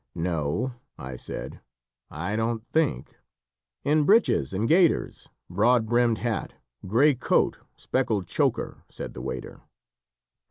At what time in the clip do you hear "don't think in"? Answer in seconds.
2.35-4.03